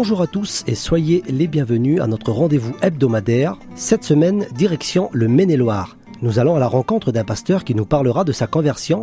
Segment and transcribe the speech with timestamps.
[0.00, 3.58] Bonjour à tous et soyez les bienvenus à notre rendez-vous hebdomadaire.
[3.74, 5.96] Cette semaine, direction le Maine-et-Loire.
[6.22, 9.02] Nous allons à la rencontre d'un pasteur qui nous parlera de sa conversion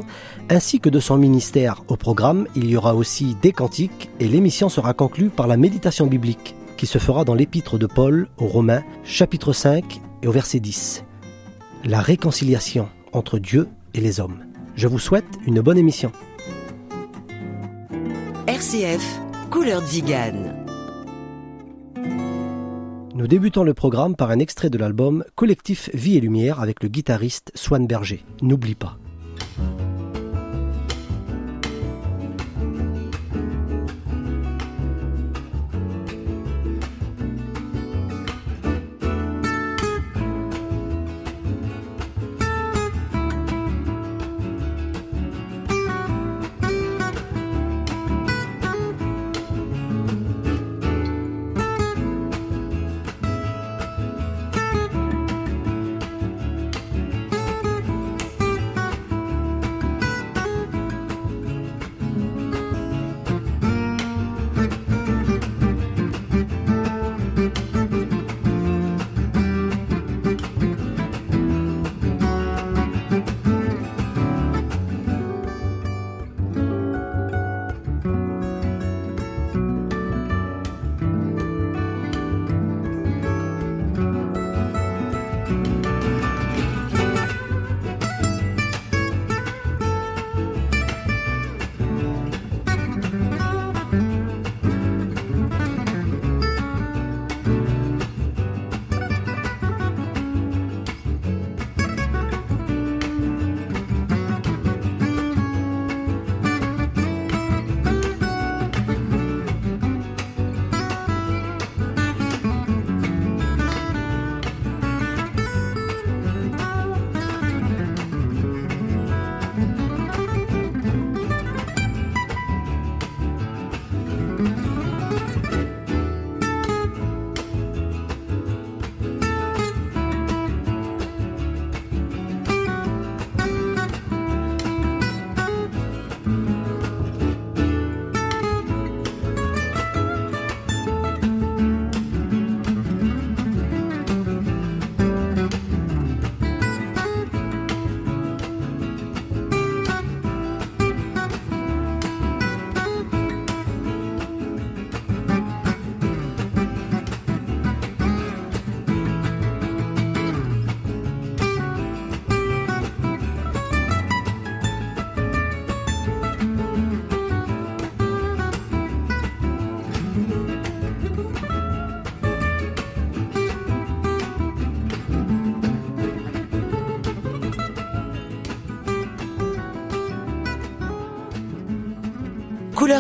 [0.50, 1.84] ainsi que de son ministère.
[1.90, 6.08] Au programme, il y aura aussi des cantiques et l'émission sera conclue par la méditation
[6.08, 10.62] biblique qui se fera dans l'épître de Paul aux Romains, chapitre 5 et au verset
[10.62, 11.04] 10.
[11.84, 14.46] La réconciliation entre Dieu et les hommes.
[14.78, 16.14] Je vous souhaite une bonne émission.
[18.48, 19.84] RCF, Couleur.
[23.16, 26.90] Nous débutons le programme par un extrait de l'album Collectif Vie et Lumière avec le
[26.90, 28.26] guitariste Swan Berger.
[28.42, 28.98] N'oublie pas.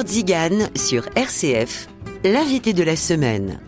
[0.06, 1.88] Zigane sur RCF,
[2.24, 3.60] l'invité de la semaine.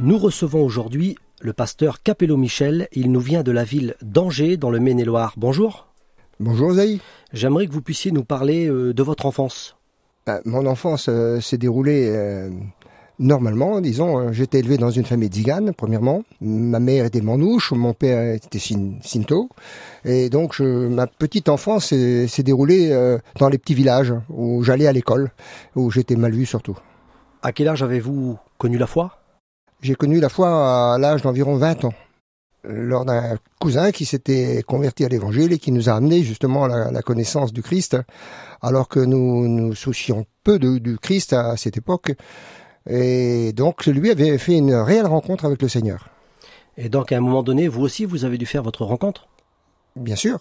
[0.00, 2.88] Nous recevons aujourd'hui le pasteur Capello Michel.
[2.92, 5.34] Il nous vient de la ville d'Angers dans le Maine-et-Loire.
[5.36, 5.88] Bonjour.
[6.40, 7.00] Bonjour Zaï.
[7.34, 9.76] J'aimerais que vous puissiez nous parler euh, de votre enfance.
[10.28, 12.50] Euh, mon enfance euh, s'est déroulée euh,
[13.18, 14.18] normalement, disons.
[14.18, 16.22] Euh, J'étais élevé dans une famille d'Igane, premièrement.
[16.40, 19.48] Ma mère était manouche, mon père était sin- Sinto.
[20.04, 24.86] Et donc, je, ma petite enfance s'est déroulée euh, dans les petits villages où j'allais
[24.86, 25.30] à l'école,
[25.76, 26.76] où j'étais mal vu surtout.
[27.42, 29.18] À quel âge avez-vous connu la foi?
[29.80, 31.92] J'ai connu la foi à l'âge d'environ 20 ans,
[32.64, 36.68] lors d'un cousin qui s'était converti à l'évangile et qui nous a amené justement à
[36.68, 37.96] la, la connaissance du Christ,
[38.60, 42.12] alors que nous nous soucions peu de- du Christ à cette époque.
[42.88, 46.08] Et donc, lui avait fait une réelle rencontre avec le Seigneur,
[46.78, 49.28] Et donc à un moment donné, vous aussi, vous avez dû faire votre rencontre?
[49.96, 50.38] Bien sûr.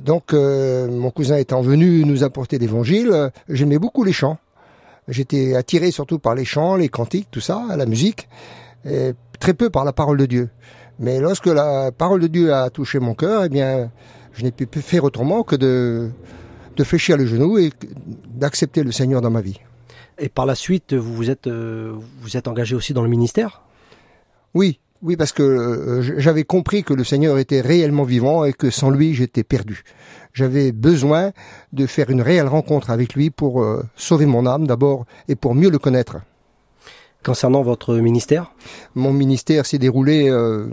[0.00, 4.38] Donc, euh, mon cousin étant venu nous apporter l'évangile, j'aimais beaucoup les chants.
[5.08, 8.28] J'étais attiré surtout par les chants, les cantiques, tout ça, la musique,
[8.84, 10.48] et très peu par la parole de Dieu.
[10.98, 13.90] Mais lorsque la parole de Dieu a touché mon cœur, eh bien,
[14.32, 16.10] je n'ai pu faire autrement que de,
[16.76, 17.70] de fléchir le genou et
[18.28, 19.60] d'accepter le Seigneur dans ma vie.
[20.18, 23.62] Et par la suite, vous vous êtes, euh, vous êtes engagé aussi dans le ministère?
[24.54, 28.70] Oui, oui, parce que euh, j'avais compris que le Seigneur était réellement vivant et que
[28.70, 29.82] sans lui, j'étais perdu.
[30.32, 31.32] J'avais besoin
[31.72, 35.54] de faire une réelle rencontre avec lui pour euh, sauver mon âme d'abord et pour
[35.54, 36.16] mieux le connaître.
[37.22, 38.52] Concernant votre ministère?
[38.94, 40.68] Mon ministère s'est déroulé euh,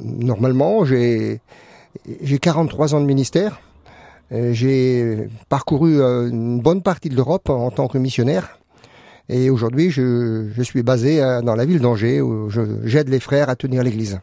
[0.00, 0.84] normalement.
[0.84, 1.40] J'ai
[2.22, 3.60] j'ai 43 ans de ministère.
[4.32, 8.58] J'ai parcouru une bonne partie de l'Europe en tant que missionnaire.
[9.28, 12.50] Et aujourd'hui, je, je, suis basé dans la ville d'Angers où
[12.84, 14.20] j'aide les frères à tenir l'église.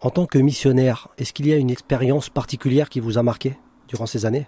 [0.00, 3.56] En tant que missionnaire, est-ce qu'il y a une expérience particulière qui vous a marqué
[3.88, 4.46] durant ces années?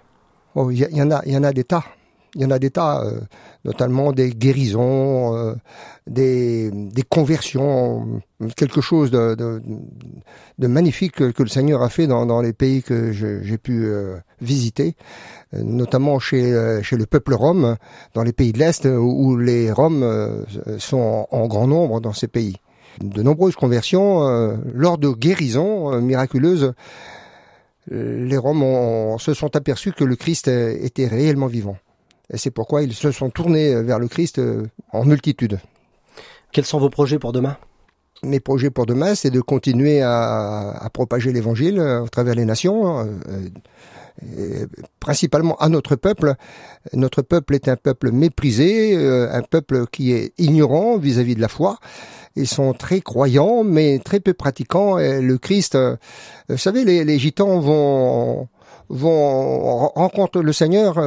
[0.54, 1.84] Oh, il y, en a, il y en a des tas.
[2.36, 3.20] Il y en a des tas, euh,
[3.64, 5.54] notamment des guérisons, euh,
[6.08, 8.20] des, des, conversions,
[8.56, 9.62] quelque chose de, de,
[10.58, 14.16] de, magnifique que, le Seigneur a fait dans, dans les pays que j'ai pu euh,
[14.40, 14.96] visiter,
[15.52, 17.76] notamment chez, chez le peuple rome,
[18.14, 20.44] dans les pays de l'Est, où les Roms
[20.78, 22.56] sont en, grand nombre dans ces pays.
[23.00, 26.72] De nombreuses conversions, lors de guérisons miraculeuses,
[27.90, 31.76] les Roms se sont aperçus que le Christ était réellement vivant.
[32.32, 35.60] Et c'est pourquoi ils se sont tournés vers le Christ euh, en multitude.
[36.52, 37.56] Quels sont vos projets pour demain?
[38.22, 43.08] Mes projets pour demain, c'est de continuer à, propager l'Évangile à travers les nations, hein,
[44.38, 44.66] euh,
[44.98, 46.34] principalement à notre peuple.
[46.94, 51.48] Notre peuple est un peuple méprisé, euh, un peuple qui est ignorant vis-à-vis de la
[51.48, 51.78] foi.
[52.34, 54.98] Ils sont très croyants, mais très peu pratiquants.
[54.98, 55.76] Et le Christ,
[56.48, 58.48] vous savez, les, les gitans vont
[58.88, 60.98] vont rencontrer le Seigneur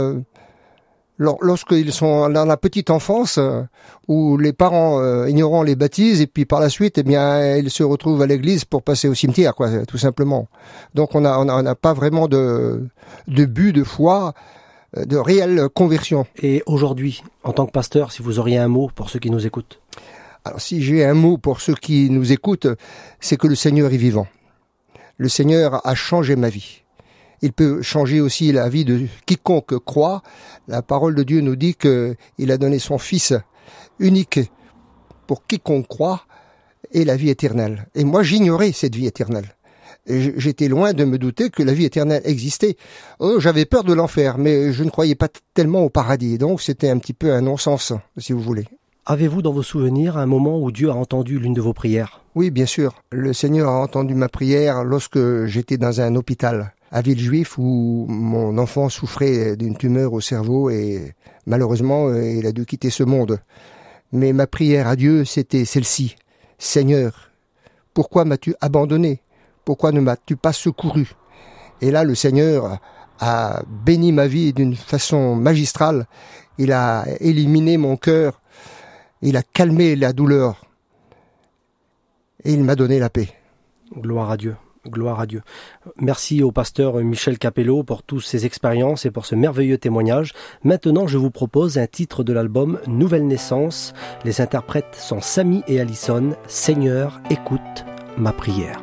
[1.18, 3.64] lorsqu'ils sont dans la petite enfance euh,
[4.08, 7.72] où les parents euh, ignorants les baptisent et puis par la suite eh bien ils
[7.72, 10.48] se retrouvent à l'église pour passer au cimetière quoi tout simplement.
[10.94, 12.88] Donc on a on n'a pas vraiment de
[13.28, 14.34] de but de foi
[14.96, 16.26] euh, de réelle conversion.
[16.42, 19.46] Et aujourd'hui en tant que pasteur si vous auriez un mot pour ceux qui nous
[19.46, 19.80] écoutent?
[20.46, 22.68] Alors si j'ai un mot pour ceux qui nous écoutent
[23.20, 24.28] c'est que le Seigneur est vivant.
[25.18, 26.84] Le Seigneur a changé ma vie
[27.42, 30.24] il peut changer aussi la vie de quiconque croit.
[30.68, 33.34] La parole de Dieu nous dit qu'il a donné son Fils
[34.00, 34.40] unique
[35.28, 36.22] pour quiconque croit
[36.92, 37.88] et la vie éternelle.
[37.96, 39.54] Et moi, j'ignorais cette vie éternelle.
[40.08, 42.78] J'étais loin de me douter que la vie éternelle existait.
[43.20, 46.38] Oh, j'avais peur de l'enfer, mais je ne croyais pas tellement au paradis.
[46.38, 48.66] Donc c'était un petit peu un non-sens, si vous voulez.
[49.06, 52.24] Avez-vous dans vos souvenirs un moment où Dieu a entendu l'une de vos prières?
[52.36, 53.02] Oui, bien sûr.
[53.12, 58.58] Le Seigneur a entendu ma prière lorsque j'étais dans un hôpital à Villejuif où mon
[58.58, 61.14] enfant souffrait d'une tumeur au cerveau et
[61.46, 63.40] malheureusement euh, il a dû quitter ce monde.
[64.12, 66.16] Mais ma prière à Dieu c'était celle-ci.
[66.58, 67.32] Seigneur,
[67.94, 69.22] pourquoi m'as-tu abandonné?
[69.66, 71.14] Pourquoi ne m'as-tu pas secouru?
[71.82, 72.80] Et là le Seigneur
[73.20, 76.06] a béni ma vie d'une façon magistrale.
[76.58, 78.42] Il a éliminé mon cœur.
[79.22, 80.62] Il a calmé la douleur.
[82.44, 83.30] Et il m'a donné la paix.
[83.96, 84.56] Gloire à Dieu.
[84.90, 85.42] Gloire à Dieu.
[85.98, 90.34] Merci au pasteur Michel Capello pour toutes ses expériences et pour ce merveilleux témoignage.
[90.64, 93.94] Maintenant, je vous propose un titre de l'album Nouvelle Naissance.
[94.26, 96.36] Les interprètes sont Samy et Allison.
[96.48, 97.86] Seigneur, écoute
[98.18, 98.82] ma prière.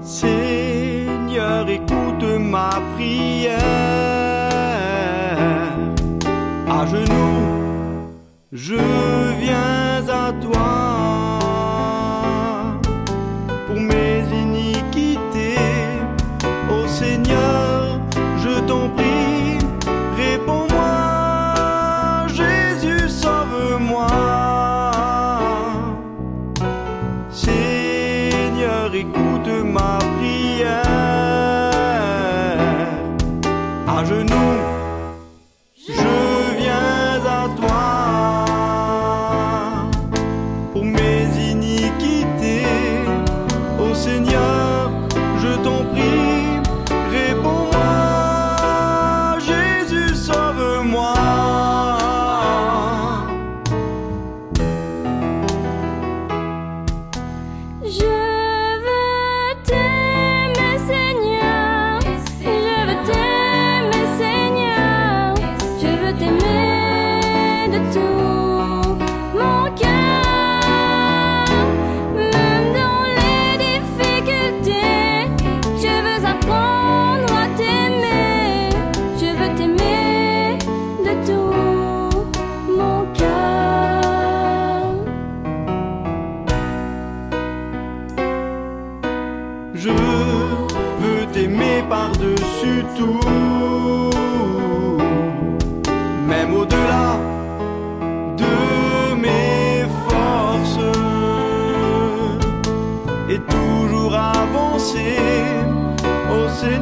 [0.00, 3.33] Seigneur, écoute ma prière
[8.54, 9.23] je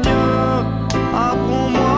[0.03, 0.13] Dieu,
[1.15, 1.92] apprends-moi.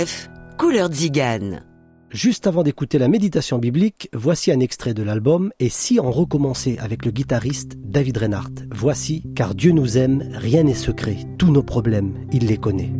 [0.00, 1.62] RCF, couleur zigane.
[2.10, 6.78] Juste avant d'écouter la méditation biblique, voici un extrait de l'album Et si on recommençait
[6.78, 8.52] avec le guitariste David Reinhardt?
[8.72, 12.92] Voici, car Dieu nous aime, rien n'est secret, tous nos problèmes, il les connaît.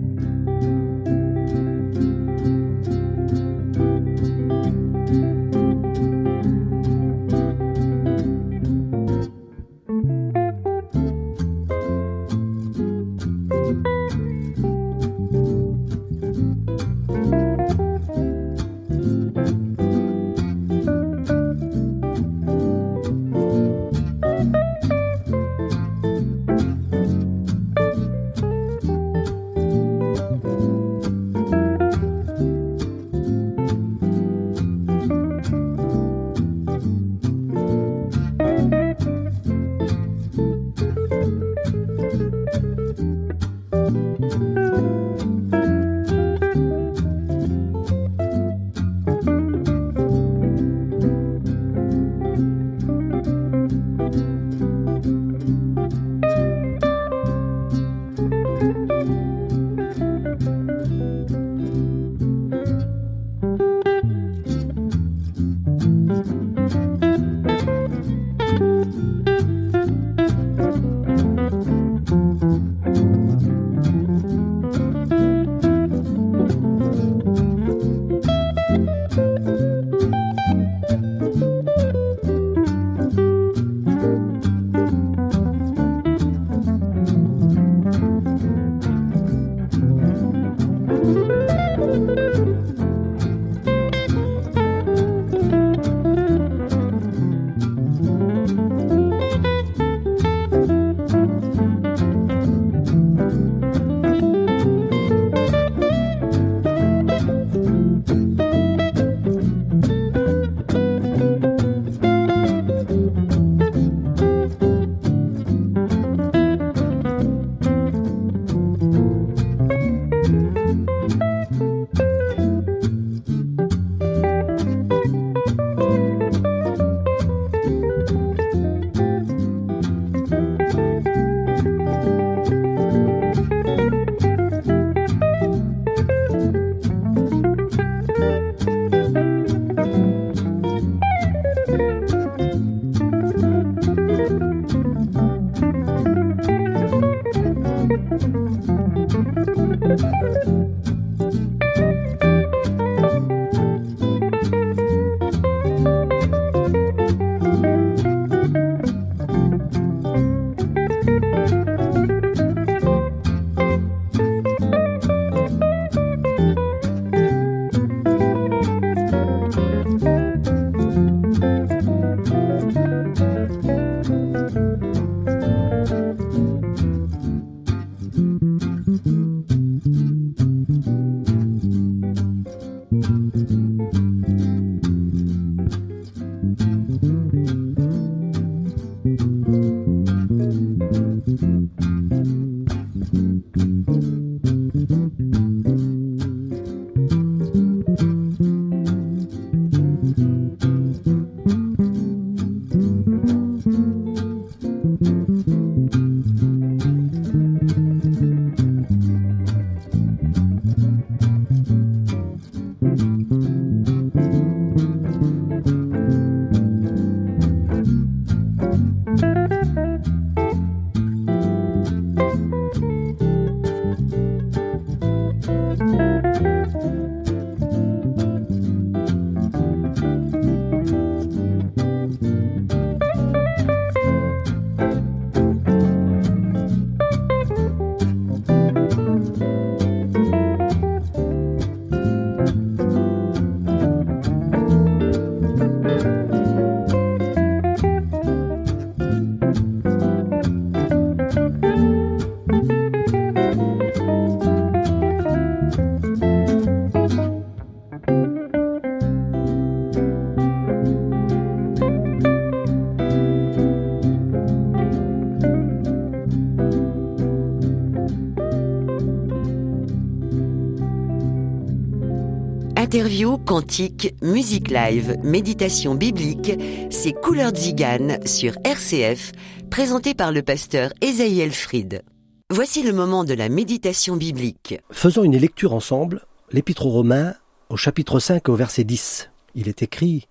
[273.21, 276.53] Interview, cantique, musique live, méditation biblique,
[276.89, 279.33] c'est Couleur Zigane sur RCF,
[279.71, 282.03] présenté par le pasteur Esaïel Fried.
[282.49, 284.81] Voici le moment de la méditation biblique.
[284.91, 287.35] Faisons une lecture ensemble, l'Épître aux Romains,
[287.69, 289.29] au chapitre 5 au verset 10.
[289.55, 290.27] Il est écrit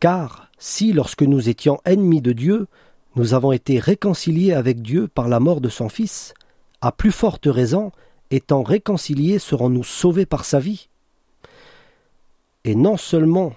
[0.00, 2.66] Car si, lorsque nous étions ennemis de Dieu,
[3.14, 6.34] nous avons été réconciliés avec Dieu par la mort de son Fils,
[6.80, 7.92] à plus forte raison,
[8.32, 10.88] étant réconciliés, serons-nous sauvés par sa vie?
[12.64, 13.52] Et non seulement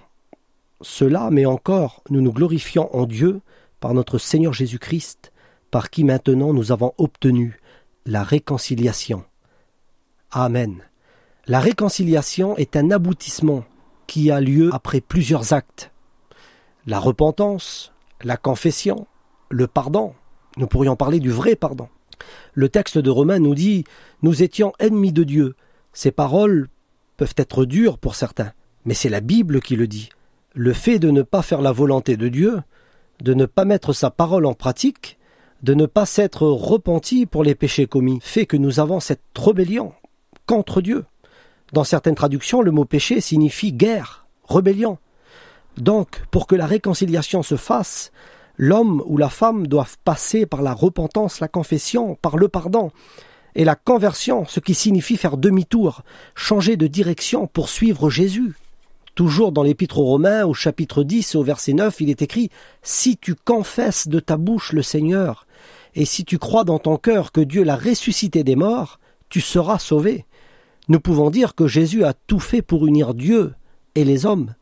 [0.80, 3.40] cela, mais encore nous nous glorifions en Dieu
[3.80, 5.32] par notre Seigneur Jésus-Christ,
[5.70, 7.60] par qui maintenant nous avons obtenu
[8.06, 9.24] la réconciliation.
[10.30, 10.82] Amen.
[11.46, 13.64] La réconciliation est un aboutissement
[14.06, 15.90] qui a lieu après plusieurs actes.
[16.86, 19.06] La repentance, la confession,
[19.50, 20.14] le pardon.
[20.56, 21.88] Nous pourrions parler du vrai pardon.
[22.54, 23.84] Le texte de Romains nous dit
[24.22, 25.56] Nous étions ennemis de Dieu.
[25.92, 26.68] Ces paroles
[27.16, 28.52] peuvent être dures pour certains,
[28.84, 30.08] mais c'est la Bible qui le dit.
[30.54, 32.62] Le fait de ne pas faire la volonté de Dieu,
[33.22, 35.18] de ne pas mettre sa parole en pratique,
[35.62, 39.92] de ne pas s'être repenti pour les péchés commis, fait que nous avons cette rébellion
[40.46, 41.04] contre Dieu.
[41.72, 44.98] Dans certaines traductions, le mot péché signifie guerre, rébellion.
[45.78, 48.12] Donc, pour que la réconciliation se fasse,
[48.58, 52.92] l'homme ou la femme doivent passer par la repentance, la confession, par le pardon
[53.54, 56.02] et la conversion, ce qui signifie faire demi-tour,
[56.34, 58.54] changer de direction pour suivre Jésus.
[59.14, 62.50] Toujours dans l'Épître aux Romains, au chapitre 10, au verset 9, il est écrit
[62.82, 65.46] Si tu confesses de ta bouche le Seigneur,
[65.94, 68.98] et si tu crois dans ton cœur que Dieu l'a ressuscité des morts,
[69.28, 70.24] tu seras sauvé.
[70.88, 73.54] Nous pouvons dire que Jésus a tout fait pour unir Dieu
[73.94, 74.54] et les hommes.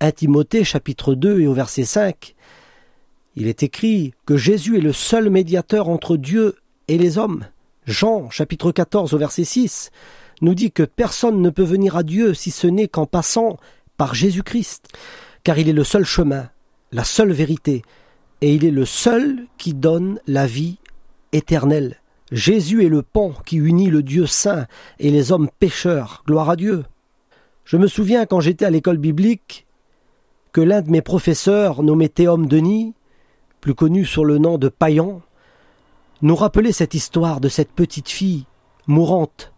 [0.00, 2.34] 1 Timothée chapitre 2 et au verset 5,
[3.36, 6.56] il est écrit que Jésus est le seul médiateur entre Dieu
[6.88, 7.44] et les hommes.
[7.86, 9.90] Jean chapitre 14 au verset 6
[10.44, 13.56] nous dit que personne ne peut venir à Dieu si ce n'est qu'en passant
[13.96, 14.88] par Jésus-Christ,
[15.42, 16.50] car il est le seul chemin,
[16.92, 17.82] la seule vérité,
[18.40, 20.78] et il est le seul qui donne la vie
[21.32, 22.00] éternelle.
[22.30, 24.66] Jésus est le pont qui unit le Dieu saint
[24.98, 26.22] et les hommes pécheurs.
[26.26, 26.84] Gloire à Dieu.
[27.64, 29.66] Je me souviens quand j'étais à l'école biblique
[30.52, 32.94] que l'un de mes professeurs, nommé Théom Denis,
[33.60, 35.22] plus connu sous le nom de Payan,
[36.22, 38.44] nous rappelait cette histoire de cette petite fille
[38.86, 39.53] mourante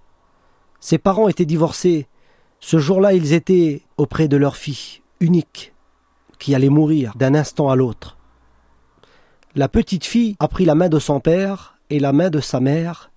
[0.80, 2.06] ses parents étaient divorcés.
[2.60, 5.74] Ce jour-là, ils étaient auprès de leur fille, unique,
[6.38, 8.16] qui allait mourir d'un instant à l'autre.
[9.54, 12.60] La petite fille a pris la main de son père et la main de sa
[12.60, 13.10] mère,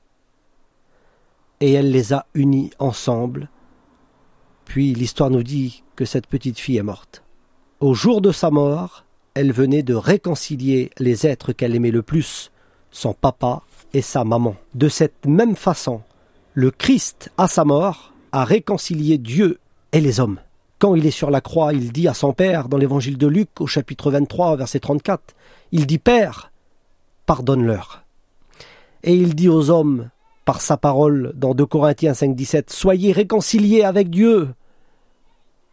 [1.59, 3.49] et elle les a unis ensemble.
[4.65, 7.23] Puis l'histoire nous dit que cette petite fille est morte.
[7.79, 12.51] Au jour de sa mort, elle venait de réconcilier les êtres qu'elle aimait le plus,
[12.91, 14.55] son papa et sa maman.
[14.75, 16.01] De cette même façon,
[16.59, 19.59] le Christ, à sa mort, a réconcilié Dieu
[19.93, 20.41] et les hommes.
[20.77, 23.61] Quand il est sur la croix, il dit à son Père, dans l'évangile de Luc,
[23.61, 25.35] au chapitre 23, verset 34,
[25.71, 26.51] il dit Père,
[27.25, 28.03] pardonne-leur.
[29.03, 30.09] Et il dit aux hommes,
[30.43, 34.49] par sa parole, dans 2 Corinthiens 5, 17, Soyez réconciliés avec Dieu.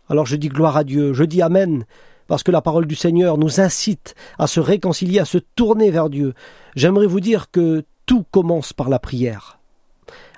[0.09, 1.85] Alors je dis gloire à Dieu, je dis Amen,
[2.29, 6.11] parce que la parole du Seigneur nous incite à se réconcilier, à se tourner vers
[6.11, 6.33] Dieu.
[6.77, 9.56] J'aimerais vous dire que tout commence par la prière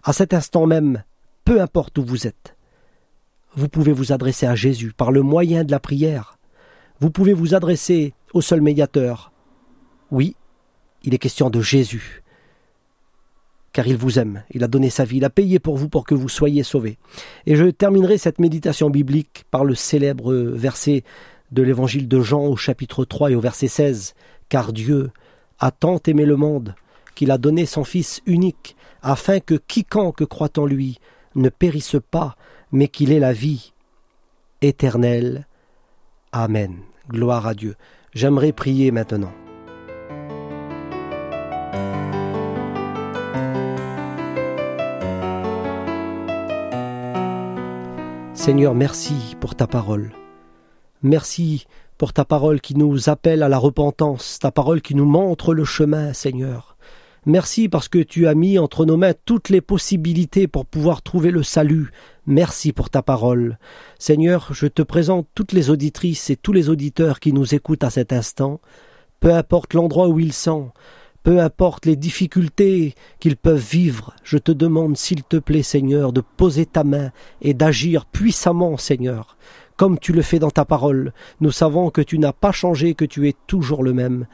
[0.08, 1.04] à cet instant même,
[1.44, 2.56] peu importe où vous êtes.
[3.54, 6.38] vous pouvez vous adresser à Jésus par le moyen de la prière.
[6.98, 9.32] Vous pouvez vous adresser au seul médiateur.
[10.10, 10.34] Oui,
[11.04, 12.22] il est question de Jésus.
[13.74, 16.06] Car il vous aime, il a donné sa vie, il a payé pour vous pour
[16.06, 16.96] que vous soyez sauvés.
[17.44, 21.04] Et je terminerai cette méditation biblique par le célèbre verset
[21.52, 24.14] de l'évangile de Jean au chapitre 3 et au verset 16.
[24.48, 25.10] Car Dieu
[25.58, 26.74] a tant aimé le monde
[27.14, 30.98] qu'il a donné son Fils unique, afin que quiconque croit en lui
[31.34, 32.36] ne périsse pas,
[32.72, 33.72] mais qu'il ait la vie
[34.60, 35.46] éternelle.
[36.32, 36.76] Amen.
[37.08, 37.76] Gloire à Dieu.
[38.14, 39.32] J'aimerais prier maintenant.
[48.34, 50.12] Seigneur, merci pour ta parole.
[51.02, 51.66] Merci
[51.98, 55.64] pour ta parole qui nous appelle à la repentance, ta parole qui nous montre le
[55.64, 56.67] chemin, Seigneur.
[57.26, 61.30] Merci parce que tu as mis entre nos mains toutes les possibilités pour pouvoir trouver
[61.30, 61.90] le salut.
[62.26, 63.58] Merci pour ta parole.
[63.98, 67.90] Seigneur, je te présente toutes les auditrices et tous les auditeurs qui nous écoutent à
[67.90, 68.60] cet instant,
[69.20, 70.70] peu importe l'endroit où ils sont,
[71.22, 76.22] peu importe les difficultés qu'ils peuvent vivre, je te demande, s'il te plaît, Seigneur, de
[76.22, 77.10] poser ta main
[77.42, 79.36] et d'agir puissamment, Seigneur,
[79.76, 81.12] comme tu le fais dans ta parole.
[81.40, 84.26] Nous savons que tu n'as pas changé, que tu es toujours le même.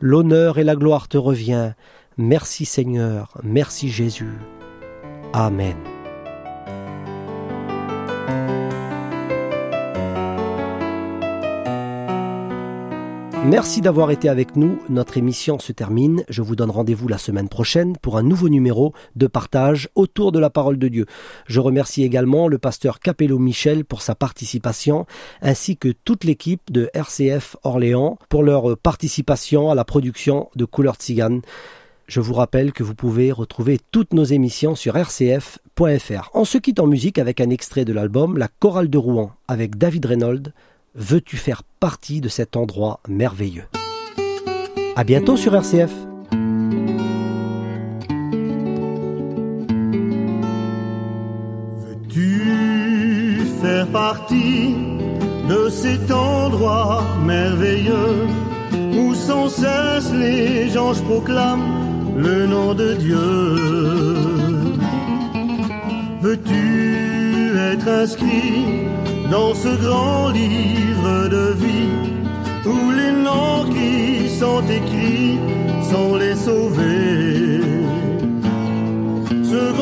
[0.00, 1.72] L'honneur et la gloire te revient.
[2.16, 4.38] Merci Seigneur, merci Jésus.
[5.32, 5.74] Amen.
[13.44, 14.80] Merci d'avoir été avec nous.
[14.88, 16.22] Notre émission se termine.
[16.28, 20.38] Je vous donne rendez-vous la semaine prochaine pour un nouveau numéro de partage autour de
[20.38, 21.06] la parole de Dieu.
[21.46, 25.04] Je remercie également le pasteur Capello Michel pour sa participation
[25.42, 30.94] ainsi que toute l'équipe de RCF Orléans pour leur participation à la production de Couleur
[30.94, 31.42] Tzigane.
[32.06, 36.30] Je vous rappelle que vous pouvez retrouver toutes nos émissions sur rcf.fr.
[36.34, 39.76] On se quitte en musique avec un extrait de l'album La chorale de Rouen avec
[39.76, 40.52] David Reynolds
[40.94, 43.64] veux-tu faire partie de cet endroit merveilleux?
[44.96, 45.92] À bientôt sur RCF.
[51.78, 54.76] Veux-tu faire partie
[55.48, 58.26] de cet endroit merveilleux
[58.96, 61.93] où sans cesse les anges proclament?
[62.16, 63.18] Le nom de Dieu
[66.20, 68.64] Veux-tu être inscrit
[69.30, 71.90] dans ce grand livre de vie
[72.66, 75.38] où les noms qui sont écrits
[75.90, 77.60] sont les sauvés?
[79.30, 79.72] Ce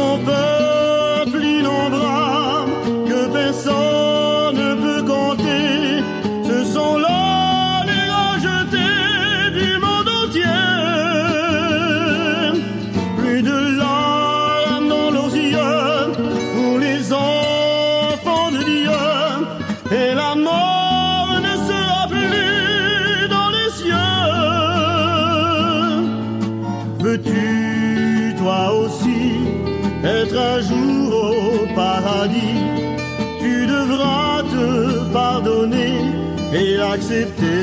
[36.54, 37.62] et accepter.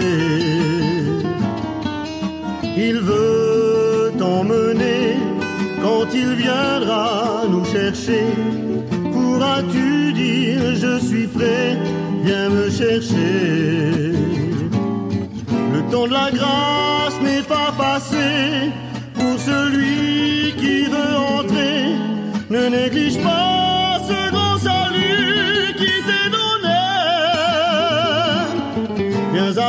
[2.78, 5.18] Il veut t'emmener
[5.82, 8.24] quand il viendra nous chercher.
[9.12, 11.78] Pourras-tu dire je suis prêt,
[12.24, 14.14] viens me chercher.
[15.74, 18.72] Le temps de la grâce n'est pas passé
[19.14, 21.96] pour celui qui veut entrer.
[22.50, 23.49] Ne néglige pas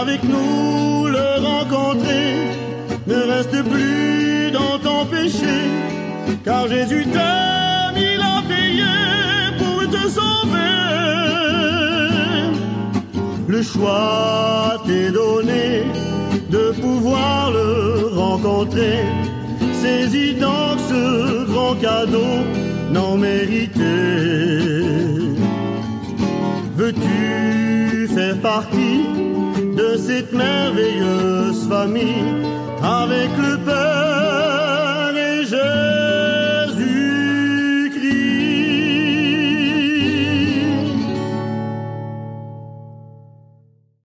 [0.01, 2.35] avec nous le rencontrer.
[3.07, 5.57] Ne reste plus dans ton péché,
[6.45, 8.95] car Jésus t'aime, il a payé
[9.59, 10.77] pour te sauver.
[13.49, 15.85] Le choix t'est donné
[16.51, 18.99] de pouvoir le rencontrer.
[19.81, 22.35] Saisis donc ce grand cadeau
[22.93, 23.97] non mérité.
[26.77, 29.20] Veux-tu faire partie
[29.97, 32.25] cette merveilleuse famille
[32.83, 34.10] avec le Père.